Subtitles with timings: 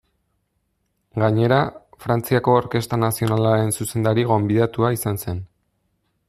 [1.23, 1.59] Gainera,
[2.05, 5.45] Frantziako Orkestra Nazionalaren zuzendari gonbidatua izan zen.